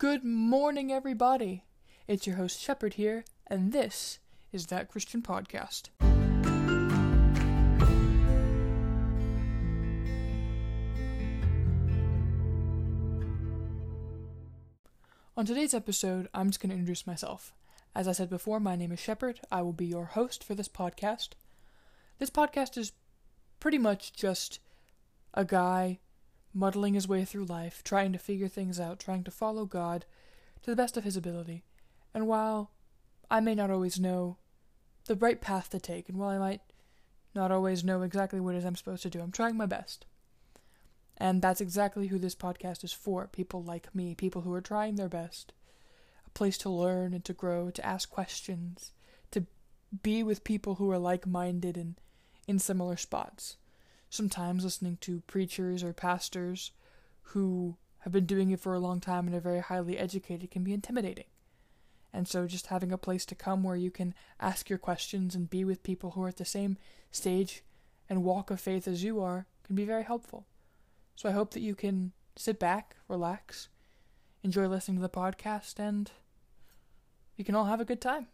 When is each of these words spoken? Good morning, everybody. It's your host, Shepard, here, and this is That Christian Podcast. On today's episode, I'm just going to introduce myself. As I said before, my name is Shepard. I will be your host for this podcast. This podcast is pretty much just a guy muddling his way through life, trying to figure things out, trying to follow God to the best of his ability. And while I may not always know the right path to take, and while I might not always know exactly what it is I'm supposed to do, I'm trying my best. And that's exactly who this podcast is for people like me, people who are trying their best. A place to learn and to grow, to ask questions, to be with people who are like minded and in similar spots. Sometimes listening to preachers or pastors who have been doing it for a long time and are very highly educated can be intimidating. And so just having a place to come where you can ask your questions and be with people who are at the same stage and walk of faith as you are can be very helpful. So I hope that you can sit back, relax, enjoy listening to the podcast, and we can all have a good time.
Good 0.00 0.24
morning, 0.24 0.90
everybody. 0.90 1.64
It's 2.08 2.26
your 2.26 2.36
host, 2.36 2.58
Shepard, 2.58 2.94
here, 2.94 3.22
and 3.48 3.70
this 3.70 4.18
is 4.50 4.68
That 4.68 4.88
Christian 4.88 5.20
Podcast. 5.20 5.90
On 15.36 15.44
today's 15.44 15.74
episode, 15.74 16.30
I'm 16.32 16.48
just 16.48 16.62
going 16.62 16.70
to 16.70 16.76
introduce 16.76 17.06
myself. 17.06 17.52
As 17.94 18.08
I 18.08 18.12
said 18.12 18.30
before, 18.30 18.58
my 18.58 18.76
name 18.76 18.92
is 18.92 19.00
Shepard. 19.00 19.40
I 19.52 19.60
will 19.60 19.74
be 19.74 19.84
your 19.84 20.06
host 20.06 20.42
for 20.42 20.54
this 20.54 20.66
podcast. 20.66 21.32
This 22.18 22.30
podcast 22.30 22.78
is 22.78 22.92
pretty 23.60 23.76
much 23.76 24.14
just 24.14 24.60
a 25.34 25.44
guy 25.44 25.98
muddling 26.52 26.94
his 26.94 27.08
way 27.08 27.24
through 27.24 27.44
life, 27.44 27.82
trying 27.84 28.12
to 28.12 28.18
figure 28.18 28.48
things 28.48 28.80
out, 28.80 28.98
trying 28.98 29.24
to 29.24 29.30
follow 29.30 29.64
God 29.64 30.04
to 30.62 30.70
the 30.70 30.76
best 30.76 30.96
of 30.96 31.04
his 31.04 31.16
ability. 31.16 31.64
And 32.12 32.26
while 32.26 32.70
I 33.30 33.40
may 33.40 33.54
not 33.54 33.70
always 33.70 34.00
know 34.00 34.36
the 35.06 35.14
right 35.16 35.40
path 35.40 35.70
to 35.70 35.80
take, 35.80 36.08
and 36.08 36.18
while 36.18 36.30
I 36.30 36.38
might 36.38 36.60
not 37.34 37.52
always 37.52 37.84
know 37.84 38.02
exactly 38.02 38.40
what 38.40 38.54
it 38.54 38.58
is 38.58 38.64
I'm 38.64 38.76
supposed 38.76 39.02
to 39.04 39.10
do, 39.10 39.20
I'm 39.20 39.32
trying 39.32 39.56
my 39.56 39.66
best. 39.66 40.06
And 41.16 41.42
that's 41.42 41.60
exactly 41.60 42.08
who 42.08 42.18
this 42.18 42.34
podcast 42.34 42.82
is 42.82 42.92
for 42.92 43.26
people 43.26 43.62
like 43.62 43.94
me, 43.94 44.14
people 44.14 44.42
who 44.42 44.54
are 44.54 44.62
trying 44.62 44.96
their 44.96 45.08
best. 45.08 45.52
A 46.26 46.30
place 46.30 46.56
to 46.58 46.70
learn 46.70 47.12
and 47.12 47.24
to 47.26 47.32
grow, 47.32 47.70
to 47.70 47.86
ask 47.86 48.10
questions, 48.10 48.92
to 49.30 49.44
be 50.02 50.22
with 50.22 50.44
people 50.44 50.76
who 50.76 50.90
are 50.90 50.98
like 50.98 51.26
minded 51.26 51.76
and 51.76 51.96
in 52.48 52.58
similar 52.58 52.96
spots. 52.96 53.56
Sometimes 54.10 54.64
listening 54.64 54.98
to 55.02 55.22
preachers 55.26 55.82
or 55.82 55.92
pastors 55.92 56.72
who 57.22 57.76
have 58.00 58.12
been 58.12 58.26
doing 58.26 58.50
it 58.50 58.60
for 58.60 58.74
a 58.74 58.80
long 58.80 59.00
time 59.00 59.26
and 59.26 59.36
are 59.36 59.40
very 59.40 59.60
highly 59.60 59.96
educated 59.96 60.50
can 60.50 60.64
be 60.64 60.74
intimidating. 60.74 61.26
And 62.12 62.26
so 62.26 62.46
just 62.46 62.66
having 62.66 62.92
a 62.92 62.98
place 62.98 63.24
to 63.26 63.34
come 63.34 63.62
where 63.62 63.76
you 63.76 63.90
can 63.90 64.14
ask 64.40 64.68
your 64.68 64.78
questions 64.78 65.34
and 65.34 65.48
be 65.48 65.64
with 65.64 65.84
people 65.84 66.10
who 66.10 66.22
are 66.24 66.28
at 66.28 66.38
the 66.38 66.44
same 66.44 66.76
stage 67.12 67.62
and 68.08 68.24
walk 68.24 68.50
of 68.50 68.60
faith 68.60 68.88
as 68.88 69.04
you 69.04 69.20
are 69.20 69.46
can 69.64 69.76
be 69.76 69.84
very 69.84 70.02
helpful. 70.02 70.46
So 71.14 71.28
I 71.28 71.32
hope 71.32 71.52
that 71.52 71.60
you 71.60 71.74
can 71.74 72.12
sit 72.34 72.58
back, 72.58 72.96
relax, 73.06 73.68
enjoy 74.42 74.66
listening 74.66 74.96
to 74.96 75.02
the 75.02 75.08
podcast, 75.08 75.78
and 75.78 76.10
we 77.38 77.44
can 77.44 77.54
all 77.54 77.66
have 77.66 77.80
a 77.80 77.84
good 77.84 78.00
time. 78.00 78.26